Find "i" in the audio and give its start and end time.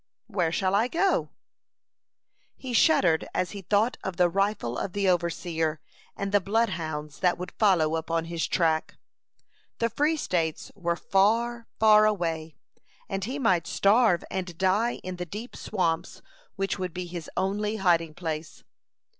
0.73-0.87